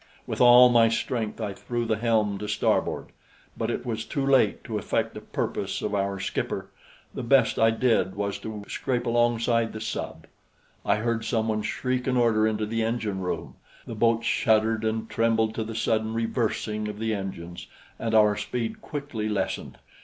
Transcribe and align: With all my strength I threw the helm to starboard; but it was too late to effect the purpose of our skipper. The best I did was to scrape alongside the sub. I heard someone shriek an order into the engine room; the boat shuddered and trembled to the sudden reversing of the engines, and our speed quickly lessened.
With 0.25 0.41
all 0.41 0.69
my 0.69 0.89
strength 0.89 1.39
I 1.39 1.53
threw 1.53 1.85
the 1.85 1.97
helm 1.97 2.39
to 2.39 2.47
starboard; 2.47 3.09
but 3.55 3.69
it 3.69 3.85
was 3.85 4.03
too 4.03 4.25
late 4.25 4.63
to 4.63 4.79
effect 4.79 5.13
the 5.13 5.21
purpose 5.21 5.83
of 5.83 5.93
our 5.93 6.19
skipper. 6.19 6.71
The 7.13 7.21
best 7.21 7.59
I 7.59 7.69
did 7.69 8.15
was 8.15 8.39
to 8.39 8.63
scrape 8.67 9.05
alongside 9.05 9.73
the 9.73 9.79
sub. 9.79 10.25
I 10.83 10.95
heard 10.95 11.23
someone 11.23 11.61
shriek 11.61 12.07
an 12.07 12.17
order 12.17 12.47
into 12.47 12.65
the 12.65 12.81
engine 12.81 13.19
room; 13.21 13.57
the 13.85 13.93
boat 13.93 14.23
shuddered 14.23 14.83
and 14.83 15.07
trembled 15.07 15.53
to 15.53 15.63
the 15.63 15.75
sudden 15.75 16.15
reversing 16.15 16.87
of 16.87 16.97
the 16.97 17.13
engines, 17.13 17.67
and 17.99 18.15
our 18.15 18.35
speed 18.35 18.81
quickly 18.81 19.29
lessened. 19.29 19.77